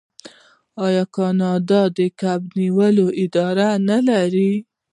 آیا 0.85 1.03
کاناډا 1.15 1.81
د 1.97 1.99
کب 2.19 2.41
نیولو 2.59 3.07
اداره 3.23 3.69
نلري؟ 3.89 4.53